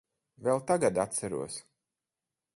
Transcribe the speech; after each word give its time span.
Vēl 0.47 0.63
tagad 0.71 0.97
atceros. 1.05 1.61